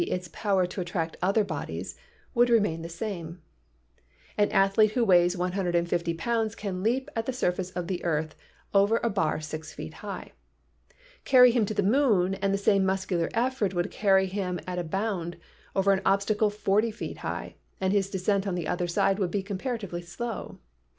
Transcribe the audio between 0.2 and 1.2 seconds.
power to attract